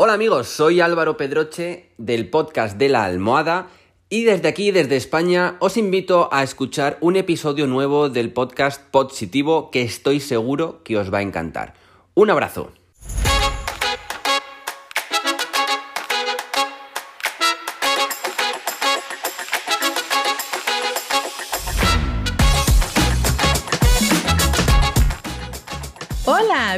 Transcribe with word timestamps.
Hola 0.00 0.12
amigos, 0.12 0.46
soy 0.46 0.80
Álvaro 0.80 1.16
Pedroche 1.16 1.90
del 1.98 2.30
podcast 2.30 2.78
de 2.78 2.88
la 2.88 3.02
almohada 3.02 3.66
y 4.08 4.22
desde 4.22 4.46
aquí, 4.46 4.70
desde 4.70 4.94
España, 4.94 5.56
os 5.58 5.76
invito 5.76 6.28
a 6.30 6.44
escuchar 6.44 6.98
un 7.00 7.16
episodio 7.16 7.66
nuevo 7.66 8.08
del 8.08 8.32
podcast 8.32 8.80
Positivo 8.92 9.72
que 9.72 9.82
estoy 9.82 10.20
seguro 10.20 10.84
que 10.84 10.96
os 10.98 11.12
va 11.12 11.18
a 11.18 11.22
encantar. 11.22 11.74
Un 12.14 12.30
abrazo. 12.30 12.77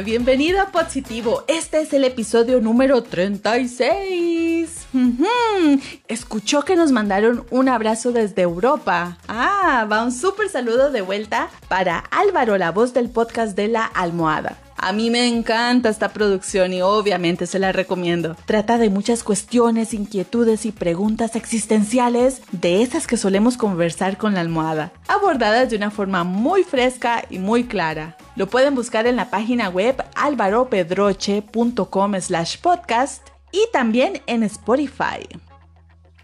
Bienvenido 0.05 0.61
a 0.61 0.67
Positivo. 0.67 1.43
Este 1.47 1.81
es 1.81 1.91
el 1.93 2.03
episodio 2.03 2.61
número 2.61 3.01
36. 3.01 4.87
Escuchó 6.07 6.61
que 6.61 6.75
nos 6.75 6.91
mandaron 6.91 7.47
un 7.49 7.67
abrazo 7.67 8.11
desde 8.11 8.43
Europa. 8.43 9.17
Ah, 9.27 9.87
va 9.91 10.03
un 10.03 10.11
súper 10.11 10.49
saludo 10.49 10.91
de 10.91 11.01
vuelta 11.01 11.49
para 11.67 11.97
Álvaro, 12.11 12.59
la 12.59 12.71
voz 12.71 12.93
del 12.93 13.09
podcast 13.09 13.57
de 13.57 13.69
la 13.69 13.85
almohada. 13.85 14.55
A 14.83 14.93
mí 14.93 15.11
me 15.11 15.27
encanta 15.27 15.89
esta 15.89 16.09
producción 16.09 16.73
y 16.73 16.81
obviamente 16.81 17.45
se 17.45 17.59
la 17.59 17.71
recomiendo. 17.71 18.35
Trata 18.45 18.79
de 18.79 18.89
muchas 18.89 19.23
cuestiones, 19.23 19.93
inquietudes 19.93 20.65
y 20.65 20.71
preguntas 20.71 21.35
existenciales 21.35 22.41
de 22.51 22.81
esas 22.81 23.05
que 23.05 23.15
solemos 23.15 23.57
conversar 23.57 24.17
con 24.17 24.33
la 24.33 24.39
almohada, 24.39 24.91
abordadas 25.07 25.69
de 25.69 25.75
una 25.75 25.91
forma 25.91 26.23
muy 26.23 26.63
fresca 26.63 27.23
y 27.29 27.37
muy 27.37 27.65
clara. 27.65 28.17
Lo 28.35 28.47
pueden 28.47 28.73
buscar 28.73 29.05
en 29.05 29.17
la 29.17 29.29
página 29.29 29.69
web 29.69 30.03
alvaropedroche.com 30.15 32.19
slash 32.19 32.57
podcast 32.57 33.27
y 33.51 33.61
también 33.71 34.23
en 34.25 34.41
Spotify. 34.41 35.27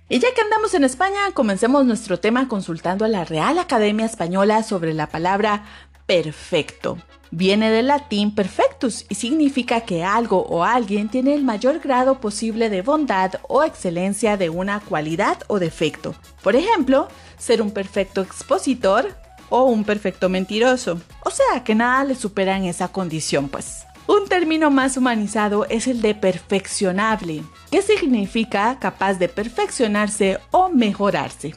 Y 0.09 0.19
ya 0.19 0.33
que 0.33 0.39
andamos 0.39 0.73
en 0.73 0.85
España, 0.85 1.19
comencemos 1.33 1.85
nuestro 1.85 2.17
tema 2.17 2.47
consultando 2.47 3.03
a 3.03 3.09
la 3.09 3.25
Real 3.25 3.59
Academia 3.59 4.05
Española 4.05 4.63
sobre 4.63 4.93
la 4.93 5.07
palabra 5.07 5.65
perfecto. 6.07 6.97
Viene 7.29 7.69
del 7.69 7.87
latín 7.87 8.33
perfectus 8.33 9.05
y 9.09 9.15
significa 9.15 9.81
que 9.81 10.03
algo 10.03 10.43
o 10.43 10.63
alguien 10.63 11.09
tiene 11.09 11.35
el 11.35 11.43
mayor 11.43 11.79
grado 11.79 12.21
posible 12.21 12.69
de 12.69 12.81
bondad 12.81 13.33
o 13.49 13.63
excelencia 13.63 14.37
de 14.37 14.49
una 14.49 14.79
cualidad 14.79 15.39
o 15.47 15.59
defecto. 15.59 16.15
Por 16.41 16.55
ejemplo, 16.55 17.09
ser 17.37 17.61
un 17.61 17.71
perfecto 17.71 18.21
expositor 18.21 19.15
o 19.49 19.65
un 19.65 19.83
perfecto 19.83 20.29
mentiroso. 20.29 21.01
O 21.23 21.29
sea, 21.29 21.63
que 21.63 21.75
nada 21.75 22.05
le 22.05 22.15
supera 22.15 22.57
en 22.57 22.63
esa 22.63 22.87
condición, 22.87 23.49
pues. 23.49 23.83
Un 24.07 24.29
término 24.29 24.71
más 24.71 24.95
humanizado 24.95 25.65
es 25.65 25.85
el 25.87 26.01
de 26.01 26.15
perfeccionable, 26.15 27.43
que 27.69 27.81
significa 27.81 28.79
capaz 28.79 29.15
de 29.15 29.27
perfeccionarse 29.27 30.39
o 30.51 30.69
mejorarse. 30.69 31.55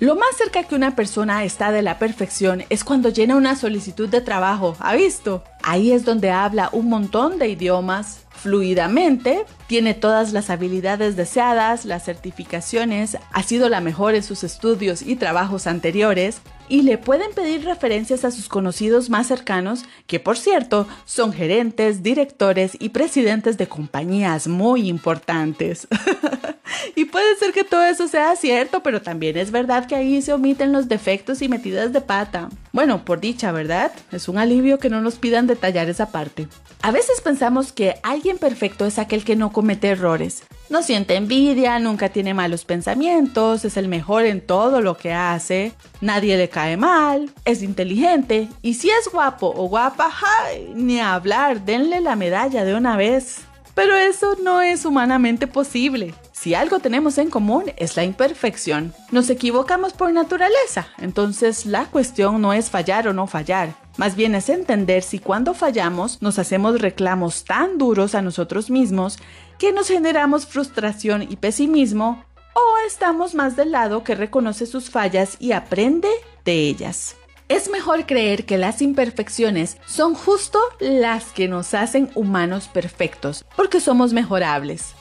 Lo 0.00 0.16
más 0.16 0.34
cerca 0.38 0.62
que 0.62 0.74
una 0.74 0.96
persona 0.96 1.44
está 1.44 1.72
de 1.72 1.82
la 1.82 1.98
perfección 1.98 2.64
es 2.70 2.84
cuando 2.84 3.10
llena 3.10 3.36
una 3.36 3.54
solicitud 3.54 4.08
de 4.08 4.22
trabajo, 4.22 4.74
¿ha 4.80 4.94
visto? 4.94 5.44
Ahí 5.62 5.92
es 5.92 6.06
donde 6.06 6.30
habla 6.30 6.70
un 6.72 6.88
montón 6.88 7.38
de 7.38 7.50
idiomas 7.50 8.24
fluidamente, 8.30 9.44
tiene 9.66 9.92
todas 9.92 10.32
las 10.32 10.48
habilidades 10.48 11.16
deseadas, 11.16 11.84
las 11.84 12.02
certificaciones, 12.02 13.18
ha 13.30 13.42
sido 13.42 13.68
la 13.68 13.82
mejor 13.82 14.14
en 14.14 14.22
sus 14.22 14.42
estudios 14.42 15.02
y 15.02 15.16
trabajos 15.16 15.66
anteriores, 15.66 16.40
y 16.70 16.80
le 16.80 16.96
pueden 16.96 17.34
pedir 17.34 17.66
referencias 17.66 18.24
a 18.24 18.30
sus 18.30 18.48
conocidos 18.48 19.10
más 19.10 19.26
cercanos, 19.26 19.84
que 20.06 20.18
por 20.18 20.38
cierto 20.38 20.88
son 21.04 21.34
gerentes, 21.34 22.02
directores 22.02 22.74
y 22.80 22.88
presidentes 22.88 23.58
de 23.58 23.68
compañías 23.68 24.48
muy 24.48 24.88
importantes. 24.88 25.86
y 26.94 27.04
puede 27.06 27.36
ser 27.36 27.52
que 27.52 27.64
todo 27.64 27.84
eso 27.84 28.08
sea 28.08 28.36
cierto, 28.36 28.82
pero 28.82 29.02
también 29.02 29.36
es 29.36 29.50
verdad 29.50 29.86
que 29.86 29.94
ahí 29.94 30.20
se 30.22 30.32
omiten 30.32 30.72
los 30.72 30.88
defectos 30.88 31.42
y 31.42 31.48
metidas 31.48 31.92
de 31.92 32.00
pata. 32.00 32.48
Bueno, 32.72 33.04
por 33.04 33.20
dicha, 33.20 33.52
¿verdad? 33.52 33.92
Es 34.12 34.28
un 34.28 34.38
alivio 34.38 34.78
que 34.78 34.90
no 34.90 35.00
nos 35.00 35.16
pidan 35.16 35.46
detallar 35.46 35.88
esa 35.88 36.10
parte. 36.10 36.48
A 36.82 36.92
veces 36.92 37.20
pensamos 37.20 37.72
que 37.72 37.96
alguien 38.02 38.38
perfecto 38.38 38.86
es 38.86 38.98
aquel 38.98 39.24
que 39.24 39.36
no 39.36 39.52
comete 39.52 39.88
errores. 39.88 40.44
No 40.70 40.82
siente 40.82 41.16
envidia, 41.16 41.78
nunca 41.78 42.10
tiene 42.10 42.32
malos 42.32 42.64
pensamientos, 42.64 43.64
es 43.64 43.76
el 43.76 43.88
mejor 43.88 44.24
en 44.24 44.40
todo 44.40 44.80
lo 44.80 44.96
que 44.96 45.12
hace, 45.12 45.72
nadie 46.00 46.36
le 46.36 46.48
cae 46.48 46.76
mal, 46.76 47.30
es 47.44 47.62
inteligente 47.62 48.48
y 48.62 48.74
si 48.74 48.88
es 48.88 49.10
guapo 49.12 49.52
o 49.54 49.68
guapa, 49.68 50.10
¡ay! 50.44 50.72
ni 50.74 51.00
hablar, 51.00 51.64
denle 51.64 52.00
la 52.00 52.14
medalla 52.14 52.64
de 52.64 52.74
una 52.74 52.96
vez. 52.96 53.40
Pero 53.74 53.96
eso 53.96 54.36
no 54.42 54.60
es 54.60 54.84
humanamente 54.84 55.46
posible. 55.46 56.14
Si 56.40 56.54
algo 56.54 56.78
tenemos 56.78 57.18
en 57.18 57.28
común 57.28 57.64
es 57.76 57.96
la 57.96 58.04
imperfección. 58.04 58.94
Nos 59.10 59.28
equivocamos 59.28 59.92
por 59.92 60.10
naturaleza, 60.10 60.88
entonces 60.96 61.66
la 61.66 61.84
cuestión 61.84 62.40
no 62.40 62.54
es 62.54 62.70
fallar 62.70 63.06
o 63.08 63.12
no 63.12 63.26
fallar. 63.26 63.74
Más 63.98 64.16
bien 64.16 64.34
es 64.34 64.48
entender 64.48 65.02
si 65.02 65.18
cuando 65.18 65.52
fallamos 65.52 66.22
nos 66.22 66.38
hacemos 66.38 66.80
reclamos 66.80 67.44
tan 67.44 67.76
duros 67.76 68.14
a 68.14 68.22
nosotros 68.22 68.70
mismos 68.70 69.18
que 69.58 69.70
nos 69.70 69.88
generamos 69.88 70.46
frustración 70.46 71.26
y 71.28 71.36
pesimismo 71.36 72.24
o 72.54 72.86
estamos 72.86 73.34
más 73.34 73.54
del 73.54 73.72
lado 73.72 74.02
que 74.02 74.14
reconoce 74.14 74.64
sus 74.64 74.88
fallas 74.88 75.36
y 75.40 75.52
aprende 75.52 76.08
de 76.46 76.54
ellas. 76.54 77.16
Es 77.50 77.68
mejor 77.68 78.06
creer 78.06 78.46
que 78.46 78.56
las 78.56 78.80
imperfecciones 78.80 79.76
son 79.84 80.14
justo 80.14 80.58
las 80.78 81.32
que 81.32 81.48
nos 81.48 81.74
hacen 81.74 82.08
humanos 82.14 82.68
perfectos, 82.68 83.44
porque 83.56 83.80
somos 83.80 84.14
mejorables. 84.14 84.94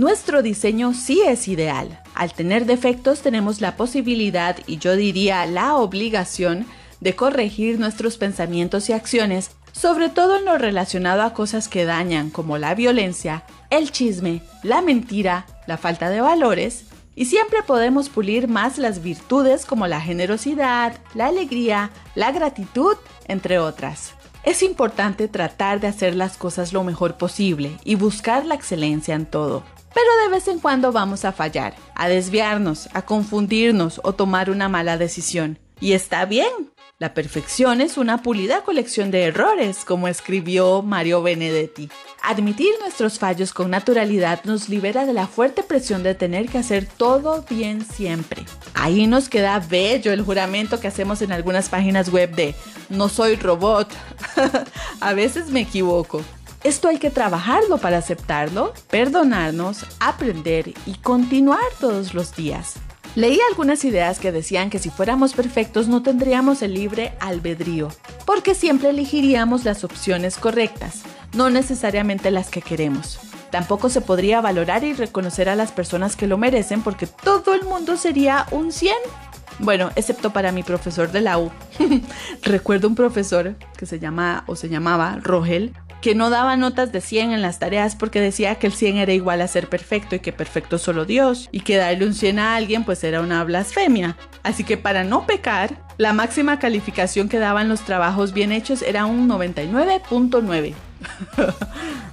Nuestro 0.00 0.40
diseño 0.42 0.94
sí 0.94 1.20
es 1.26 1.46
ideal. 1.46 2.00
Al 2.14 2.32
tener 2.32 2.64
defectos 2.64 3.20
tenemos 3.20 3.60
la 3.60 3.76
posibilidad 3.76 4.56
y 4.66 4.78
yo 4.78 4.96
diría 4.96 5.44
la 5.44 5.76
obligación 5.76 6.64
de 7.00 7.14
corregir 7.14 7.78
nuestros 7.78 8.16
pensamientos 8.16 8.88
y 8.88 8.94
acciones, 8.94 9.50
sobre 9.72 10.08
todo 10.08 10.38
en 10.38 10.46
lo 10.46 10.56
relacionado 10.56 11.20
a 11.20 11.34
cosas 11.34 11.68
que 11.68 11.84
dañan 11.84 12.30
como 12.30 12.56
la 12.56 12.74
violencia, 12.74 13.44
el 13.68 13.92
chisme, 13.92 14.40
la 14.62 14.80
mentira, 14.80 15.44
la 15.66 15.76
falta 15.76 16.08
de 16.08 16.22
valores, 16.22 16.86
y 17.14 17.26
siempre 17.26 17.58
podemos 17.66 18.08
pulir 18.08 18.48
más 18.48 18.78
las 18.78 19.02
virtudes 19.02 19.66
como 19.66 19.86
la 19.86 20.00
generosidad, 20.00 20.94
la 21.12 21.26
alegría, 21.26 21.90
la 22.14 22.32
gratitud, 22.32 22.96
entre 23.28 23.58
otras. 23.58 24.14
Es 24.44 24.62
importante 24.62 25.28
tratar 25.28 25.78
de 25.78 25.88
hacer 25.88 26.14
las 26.14 26.38
cosas 26.38 26.72
lo 26.72 26.84
mejor 26.84 27.18
posible 27.18 27.76
y 27.84 27.96
buscar 27.96 28.46
la 28.46 28.54
excelencia 28.54 29.14
en 29.14 29.26
todo. 29.26 29.62
Pero 29.94 30.06
de 30.24 30.28
vez 30.30 30.48
en 30.48 30.58
cuando 30.58 30.92
vamos 30.92 31.24
a 31.24 31.32
fallar, 31.32 31.74
a 31.94 32.08
desviarnos, 32.08 32.88
a 32.92 33.02
confundirnos 33.02 34.00
o 34.04 34.12
tomar 34.12 34.50
una 34.50 34.68
mala 34.68 34.96
decisión. 34.96 35.58
Y 35.80 35.92
está 35.92 36.26
bien. 36.26 36.70
La 36.98 37.14
perfección 37.14 37.80
es 37.80 37.96
una 37.96 38.22
pulida 38.22 38.60
colección 38.60 39.10
de 39.10 39.24
errores, 39.24 39.86
como 39.86 40.06
escribió 40.06 40.82
Mario 40.82 41.22
Benedetti. 41.22 41.88
Admitir 42.22 42.74
nuestros 42.78 43.18
fallos 43.18 43.54
con 43.54 43.70
naturalidad 43.70 44.44
nos 44.44 44.68
libera 44.68 45.06
de 45.06 45.14
la 45.14 45.26
fuerte 45.26 45.62
presión 45.62 46.02
de 46.02 46.14
tener 46.14 46.50
que 46.50 46.58
hacer 46.58 46.84
todo 46.84 47.42
bien 47.48 47.86
siempre. 47.86 48.44
Ahí 48.74 49.06
nos 49.06 49.30
queda 49.30 49.58
bello 49.60 50.12
el 50.12 50.20
juramento 50.20 50.78
que 50.78 50.88
hacemos 50.88 51.22
en 51.22 51.32
algunas 51.32 51.70
páginas 51.70 52.10
web 52.10 52.34
de 52.34 52.54
no 52.90 53.08
soy 53.08 53.36
robot. 53.36 53.88
a 55.00 55.14
veces 55.14 55.50
me 55.50 55.60
equivoco. 55.60 56.22
Esto 56.62 56.88
hay 56.88 56.98
que 56.98 57.08
trabajarlo 57.08 57.78
para 57.78 57.96
aceptarlo, 57.96 58.74
perdonarnos, 58.90 59.86
aprender 59.98 60.74
y 60.84 60.94
continuar 60.96 61.64
todos 61.80 62.12
los 62.12 62.36
días. 62.36 62.74
Leí 63.14 63.38
algunas 63.48 63.82
ideas 63.84 64.18
que 64.18 64.30
decían 64.30 64.68
que 64.68 64.78
si 64.78 64.90
fuéramos 64.90 65.32
perfectos 65.32 65.88
no 65.88 66.02
tendríamos 66.02 66.60
el 66.60 66.74
libre 66.74 67.14
albedrío, 67.18 67.88
porque 68.26 68.54
siempre 68.54 68.90
elegiríamos 68.90 69.64
las 69.64 69.84
opciones 69.84 70.36
correctas, 70.36 71.02
no 71.34 71.48
necesariamente 71.48 72.30
las 72.30 72.50
que 72.50 72.60
queremos. 72.60 73.18
Tampoco 73.50 73.88
se 73.88 74.02
podría 74.02 74.42
valorar 74.42 74.84
y 74.84 74.92
reconocer 74.92 75.48
a 75.48 75.56
las 75.56 75.72
personas 75.72 76.14
que 76.14 76.26
lo 76.26 76.36
merecen 76.36 76.82
porque 76.82 77.06
todo 77.06 77.54
el 77.54 77.64
mundo 77.64 77.96
sería 77.96 78.46
un 78.50 78.70
100. 78.70 78.94
Bueno, 79.60 79.90
excepto 79.96 80.30
para 80.30 80.52
mi 80.52 80.62
profesor 80.62 81.10
de 81.10 81.22
la 81.22 81.38
U. 81.38 81.50
Recuerdo 82.42 82.86
un 82.86 82.94
profesor 82.94 83.56
que 83.76 83.86
se 83.86 83.98
llama 83.98 84.44
o 84.46 84.56
se 84.56 84.68
llamaba 84.68 85.18
Rogel, 85.20 85.74
que 86.00 86.14
no 86.14 86.30
daba 86.30 86.56
notas 86.56 86.92
de 86.92 87.00
100 87.00 87.32
en 87.32 87.42
las 87.42 87.58
tareas 87.58 87.94
porque 87.94 88.20
decía 88.20 88.54
que 88.54 88.66
el 88.66 88.72
100 88.72 88.96
era 88.96 89.12
igual 89.12 89.40
a 89.40 89.48
ser 89.48 89.68
perfecto 89.68 90.14
y 90.14 90.20
que 90.20 90.32
perfecto 90.32 90.78
solo 90.78 91.04
Dios, 91.04 91.48
y 91.52 91.60
que 91.60 91.76
darle 91.76 92.06
un 92.06 92.14
100 92.14 92.38
a 92.38 92.56
alguien 92.56 92.84
pues 92.84 93.04
era 93.04 93.20
una 93.20 93.44
blasfemia. 93.44 94.16
Así 94.42 94.64
que 94.64 94.76
para 94.76 95.04
no 95.04 95.26
pecar, 95.26 95.76
la 95.98 96.12
máxima 96.12 96.58
calificación 96.58 97.28
que 97.28 97.38
daban 97.38 97.68
los 97.68 97.82
trabajos 97.82 98.32
bien 98.32 98.52
hechos 98.52 98.82
era 98.82 99.04
un 99.04 99.28
99.9. 99.28 100.74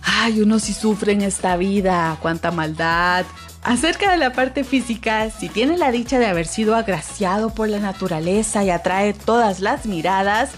Ay, 0.04 0.42
uno 0.42 0.60
sí 0.60 0.74
sufre 0.74 1.14
en 1.14 1.22
esta 1.22 1.56
vida, 1.58 2.18
cuánta 2.22 2.52
maldad. 2.52 3.26
Acerca 3.64 4.12
de 4.12 4.18
la 4.18 4.32
parte 4.34 4.64
física, 4.64 5.30
si 5.30 5.50
tiene 5.50 5.78
la 5.78 5.92
dicha 5.92 6.20
de 6.20 6.28
haber 6.28 6.48
sido 6.48 6.76
agraciado 6.76 7.54
por 7.54 7.68
la 7.68 7.80
naturaleza 7.80 8.64
y 8.64 8.70
atrae 8.70 9.14
todas 9.14 9.60
las 9.60 9.86
miradas, 9.86 10.52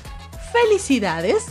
felicidades 0.52 1.46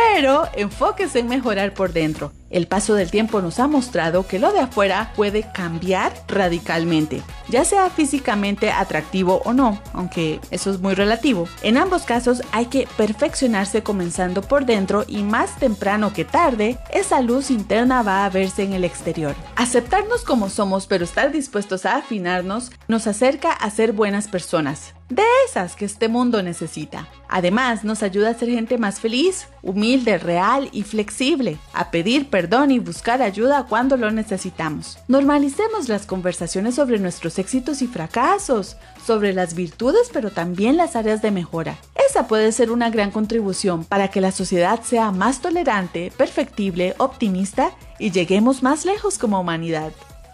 pero 0.00 0.48
enfóquese 0.54 1.18
en 1.18 1.28
mejorar 1.28 1.74
por 1.74 1.92
dentro. 1.92 2.32
El 2.50 2.66
paso 2.66 2.94
del 2.94 3.10
tiempo 3.10 3.40
nos 3.40 3.60
ha 3.60 3.68
mostrado 3.68 4.26
que 4.26 4.40
lo 4.40 4.52
de 4.52 4.60
afuera 4.60 5.12
puede 5.14 5.46
cambiar 5.52 6.12
radicalmente, 6.26 7.22
ya 7.48 7.64
sea 7.64 7.90
físicamente 7.90 8.72
atractivo 8.72 9.40
o 9.44 9.52
no, 9.52 9.80
aunque 9.92 10.40
eso 10.50 10.70
es 10.70 10.80
muy 10.80 10.94
relativo. 10.94 11.48
En 11.62 11.76
ambos 11.76 12.02
casos 12.02 12.42
hay 12.50 12.66
que 12.66 12.88
perfeccionarse 12.96 13.82
comenzando 13.82 14.42
por 14.42 14.66
dentro 14.66 15.04
y 15.06 15.22
más 15.22 15.56
temprano 15.58 16.12
que 16.12 16.24
tarde, 16.24 16.78
esa 16.92 17.20
luz 17.20 17.50
interna 17.50 18.02
va 18.02 18.24
a 18.24 18.30
verse 18.30 18.64
en 18.64 18.72
el 18.72 18.84
exterior. 18.84 19.36
Aceptarnos 19.54 20.24
como 20.24 20.48
somos 20.48 20.86
pero 20.86 21.04
estar 21.04 21.30
dispuestos 21.30 21.86
a 21.86 21.96
afinarnos 21.96 22.72
nos 22.88 23.06
acerca 23.06 23.52
a 23.52 23.70
ser 23.70 23.92
buenas 23.92 24.26
personas, 24.26 24.94
de 25.10 25.24
esas 25.46 25.76
que 25.76 25.84
este 25.84 26.08
mundo 26.08 26.42
necesita. 26.42 27.08
Además, 27.28 27.84
nos 27.84 28.02
ayuda 28.02 28.30
a 28.30 28.34
ser 28.34 28.48
gente 28.48 28.78
más 28.78 29.00
feliz, 29.00 29.48
humilde, 29.62 30.18
real 30.18 30.68
y 30.72 30.82
flexible, 30.82 31.58
a 31.72 31.90
pedir 31.90 32.30
perdón 32.30 32.70
y 32.70 32.78
buscar 32.78 33.20
ayuda 33.20 33.66
cuando 33.68 33.96
lo 33.96 34.10
necesitamos. 34.10 34.98
Normalicemos 35.08 35.88
las 35.88 36.06
conversaciones 36.06 36.76
sobre 36.76 36.98
nuestros 36.98 37.38
éxitos 37.38 37.82
y 37.82 37.86
fracasos, 37.86 38.76
sobre 39.04 39.32
las 39.32 39.54
virtudes 39.54 40.10
pero 40.12 40.30
también 40.30 40.76
las 40.76 40.96
áreas 40.96 41.22
de 41.22 41.30
mejora. 41.30 41.76
Esa 42.08 42.26
puede 42.26 42.52
ser 42.52 42.70
una 42.70 42.90
gran 42.90 43.10
contribución 43.10 43.84
para 43.84 44.08
que 44.08 44.20
la 44.20 44.32
sociedad 44.32 44.80
sea 44.82 45.10
más 45.10 45.40
tolerante, 45.40 46.12
perfectible, 46.16 46.94
optimista 46.98 47.72
y 47.98 48.10
lleguemos 48.10 48.62
más 48.62 48.84
lejos 48.84 49.18
como 49.18 49.40
humanidad. 49.40 49.92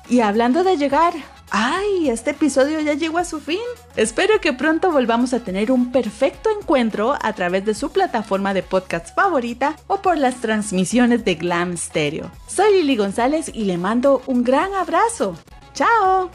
Y 0.08 0.20
hablando 0.20 0.62
de 0.62 0.76
llegar, 0.76 1.14
¡Ay! 1.58 2.10
Este 2.10 2.32
episodio 2.32 2.80
ya 2.80 2.92
llegó 2.92 3.16
a 3.16 3.24
su 3.24 3.40
fin. 3.40 3.56
Espero 3.96 4.42
que 4.42 4.52
pronto 4.52 4.92
volvamos 4.92 5.32
a 5.32 5.40
tener 5.40 5.72
un 5.72 5.90
perfecto 5.90 6.50
encuentro 6.50 7.16
a 7.18 7.32
través 7.32 7.64
de 7.64 7.72
su 7.72 7.90
plataforma 7.92 8.52
de 8.52 8.62
podcast 8.62 9.14
favorita 9.14 9.74
o 9.86 10.02
por 10.02 10.18
las 10.18 10.34
transmisiones 10.42 11.24
de 11.24 11.36
Glam 11.36 11.78
Stereo. 11.78 12.30
Soy 12.46 12.74
Lili 12.74 12.96
González 12.96 13.50
y 13.54 13.64
le 13.64 13.78
mando 13.78 14.20
un 14.26 14.44
gran 14.44 14.74
abrazo. 14.74 15.34
¡Chao! 15.72 16.30